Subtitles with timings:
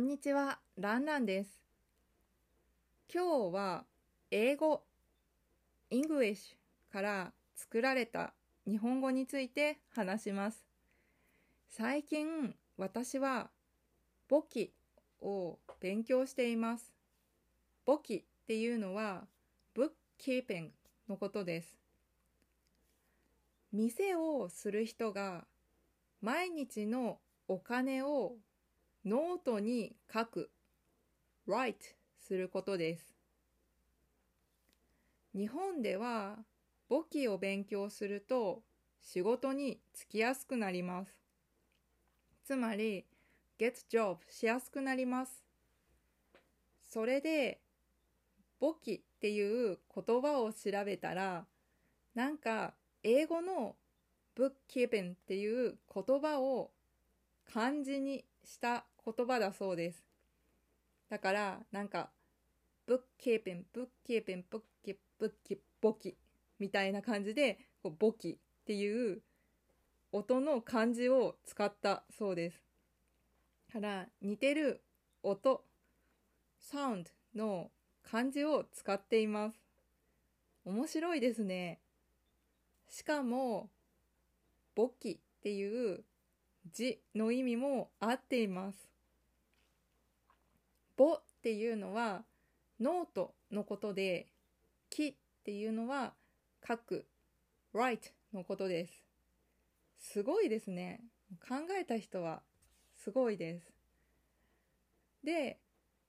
[0.00, 1.60] んにちは、ランランです。
[3.12, 3.84] 今日は
[4.30, 4.82] 英語、
[5.90, 6.56] English
[6.90, 8.32] から作られた
[8.66, 10.64] 日本語について話します。
[11.68, 13.50] 最近私は
[14.26, 14.72] 簿記
[15.20, 16.94] を勉強しています。
[17.84, 19.26] 簿記っていうのは
[19.76, 20.70] bookkeeping
[21.10, 21.78] のことです。
[23.70, 25.44] 店をする人が
[26.22, 28.36] 毎日のお金を
[29.04, 30.50] ノートに書く
[31.48, 31.74] write
[32.18, 33.14] することです。
[35.34, 36.36] 日本では
[36.88, 38.62] 簿記を勉強すると
[39.00, 41.14] 仕事に就きやすくなります。
[42.44, 43.06] つまり
[43.58, 45.44] get job しやすくなります。
[46.86, 47.60] それで
[48.58, 51.46] 簿記っていう言葉を調べたら
[52.14, 53.76] なんか英語の
[54.36, 56.70] bookkeeping っていう言葉を
[57.50, 60.04] 漢字にした言葉だそうです。
[61.08, 62.10] だから、なんか、
[62.86, 66.16] ブッキーピン、ブッキーピン、ブッキ、ブッキ、ボキ
[66.58, 69.22] みたいな感じで、こうボキっていう
[70.12, 72.62] 音の漢字を使ったそうです。
[73.70, 74.82] から似てる
[75.22, 75.64] 音、
[76.58, 77.70] サウンドの
[78.02, 79.60] 漢字を使っています。
[80.64, 81.80] 面白いですね。
[82.88, 83.70] しかも、
[84.74, 86.04] ボキっていう
[86.72, 88.90] 字の意味も合っています。
[90.96, 92.24] ぼっていうのは
[92.78, 94.26] ノートのことで、
[94.90, 96.14] きっていうのは
[96.66, 97.06] 書く、
[97.74, 99.04] write のことです。
[99.98, 101.00] すごいですね。
[101.40, 102.42] 考えた人は
[102.96, 103.72] すごいです。
[105.24, 105.58] で、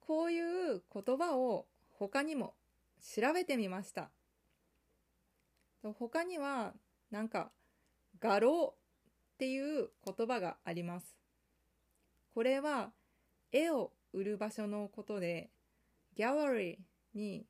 [0.00, 0.40] こうい
[0.76, 1.66] う言葉を
[1.98, 2.54] 他にも
[3.00, 4.10] 調べてみました。
[5.98, 6.74] 他には
[7.10, 7.50] なんか
[8.20, 8.74] 画廊
[9.42, 11.16] っていう言葉があります。
[12.32, 12.92] これは
[13.50, 15.50] 絵を売る場所のことで、
[16.14, 16.78] ギャラリー
[17.18, 17.44] に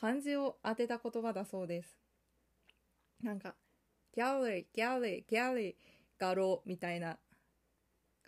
[0.00, 1.98] 漢字を当てた言葉だそうです。
[3.20, 3.56] なんか、
[4.14, 5.74] ギャラリー、ギャラリー、ギャラリー、
[6.20, 7.18] 画廊みたいな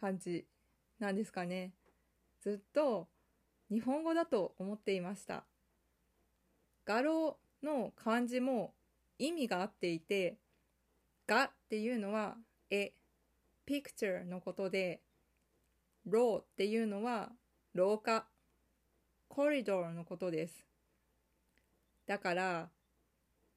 [0.00, 0.44] 感じ
[0.98, 1.70] なんですかね。
[2.40, 3.06] ずっと
[3.70, 5.44] 日本語だと思っていました。
[6.84, 8.74] 画廊の漢字も
[9.16, 10.38] 意味があっていて、
[11.28, 12.34] 画っていうのは
[12.70, 12.92] 絵、
[13.66, 15.00] picture のことで、
[16.06, 17.30] ローっていうのは
[17.74, 18.26] 廊下、
[19.28, 20.64] コリドーのことです。
[22.06, 22.70] だから、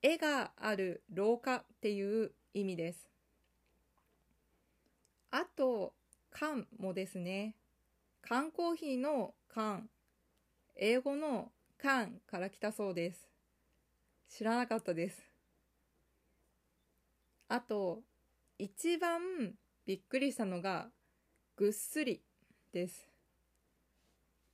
[0.02, 3.10] 絵がある廊下っていう意味です。
[5.32, 5.94] あと、
[6.30, 7.56] 缶もですね。
[8.22, 9.90] 缶コーヒーの缶、
[10.76, 13.30] 英語の缶から来たそうです。
[14.30, 15.22] 知らなかったです。
[17.48, 18.02] あと、
[18.64, 19.20] 一番
[19.86, 20.88] びっくりしたのが
[21.58, 22.22] ぐっすり
[22.72, 23.10] です。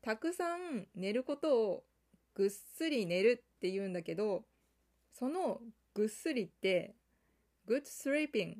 [0.01, 1.83] たくさん寝ることを
[2.33, 4.45] ぐっすり寝るって言うんだけど、
[5.13, 5.61] その
[5.93, 6.95] ぐっすりって
[7.67, 8.55] good sleeping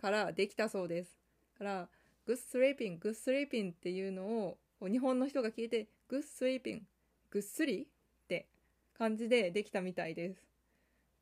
[0.00, 1.18] からできたそうです。
[1.58, 1.88] から
[2.26, 4.22] good sleeping, good sleeping っていうの
[4.80, 6.80] を日本の人が聞いて good sleeping
[7.28, 7.86] ぐっすりっ
[8.28, 8.46] て
[8.96, 10.40] 感じでできたみたいです。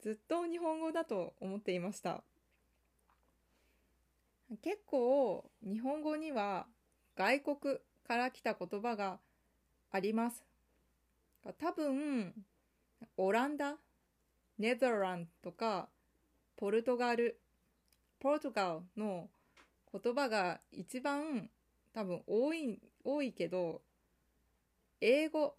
[0.00, 2.22] ずっと日本語だと思っていました。
[4.62, 6.66] 結構日本語には
[7.16, 7.56] 外国
[8.06, 9.18] から来た言葉が
[9.90, 10.44] あります。
[11.58, 12.34] 多分、
[13.16, 13.76] オランダ、
[14.58, 15.88] Netherland とか、
[16.56, 17.40] ポルトガル、
[18.18, 19.28] ポルトガルの
[19.92, 21.50] 言葉が一番
[21.92, 23.82] 多分多い、多いけど、
[25.00, 25.54] 英語、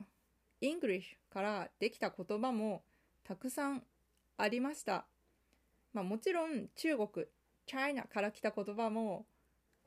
[0.62, 2.84] English からできた言葉も
[3.24, 3.84] たくさん
[4.38, 5.06] ありました。
[5.94, 7.28] まあもちろん中国、
[7.66, 9.26] China から来た言葉も、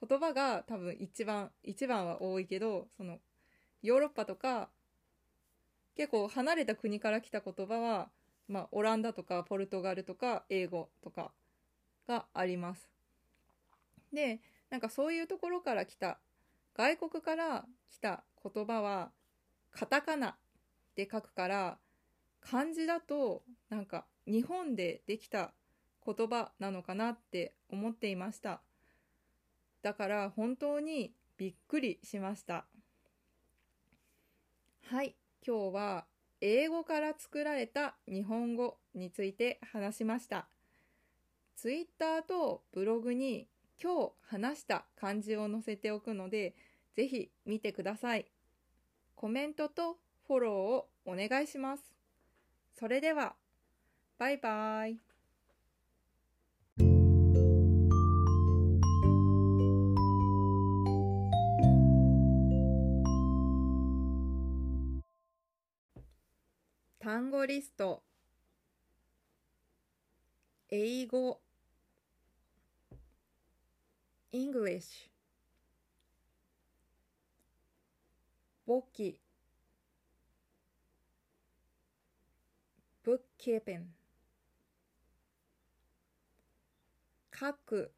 [0.06, 3.18] 言葉が多分一番、一番は多いけど、その、
[3.82, 4.70] ヨーロッパとか、
[5.96, 8.10] 結構離れた国から来た言葉は、
[8.46, 11.32] まあ、オランダとかポルトガルとか英語とか
[12.06, 12.88] があります。
[14.12, 16.18] で、なんかそういうところから来た、
[16.74, 19.10] 外国から来た言葉は、
[19.70, 20.36] カタカナ
[20.94, 21.78] で書くから、
[22.40, 25.52] 漢字だと、なんか日本でできた
[26.14, 28.62] 言葉なのかなって思っていました。
[29.82, 32.64] だから本当にびっくりしました。
[34.86, 35.14] はい、
[35.46, 36.06] 今日は
[36.40, 40.48] 英語から作られた日本語について話しました。
[41.56, 43.48] ツイッターとブログに
[43.82, 46.54] 今日話した漢字を載せておくので、
[46.96, 48.26] ぜひ見てください。
[49.14, 51.82] コメントとフォローをお願いします。
[52.78, 53.34] それでは、
[54.18, 55.07] バイバイ。
[67.08, 68.02] 単語リスト
[70.68, 71.40] 英語
[74.30, 75.08] English
[78.66, 79.18] 簿記
[83.02, 83.84] bookkeeping
[87.34, 87.90] 書く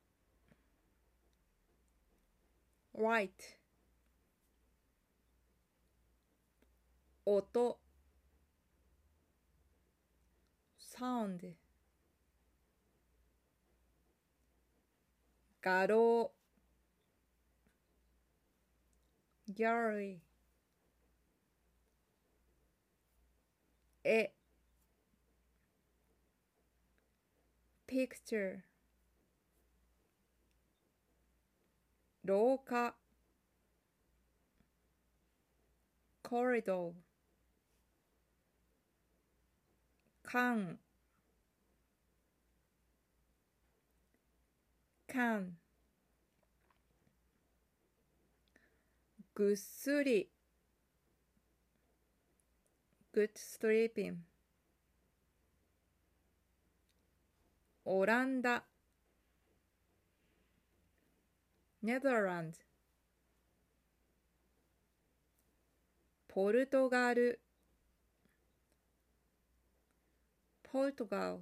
[2.97, 3.29] write
[7.27, 7.77] 音
[11.01, 11.55] sound
[15.63, 16.31] 画廊
[19.47, 20.21] gallery
[24.05, 24.31] 絵
[27.87, 28.63] picture
[32.21, 32.95] 廊下
[36.23, 36.95] corridor
[40.23, 40.79] 缶
[45.11, 45.57] can
[49.35, 50.29] ぐっすり
[53.13, 54.15] good sleeping
[57.85, 58.63] オランダ
[61.83, 62.61] Netherlands
[66.29, 67.41] ポルトガル
[70.73, 71.41] Portugal